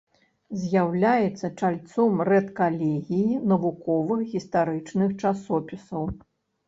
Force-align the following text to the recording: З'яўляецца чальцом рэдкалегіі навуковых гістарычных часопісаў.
З'яўляецца 0.61 1.47
чальцом 1.59 2.23
рэдкалегіі 2.31 3.37
навуковых 3.55 4.19
гістарычных 4.35 5.09
часопісаў. 5.21 6.03